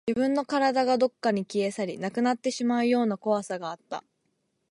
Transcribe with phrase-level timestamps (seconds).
[0.07, 4.03] 自分の体がどこかに消え去り、なくなってしまうような怖さがあった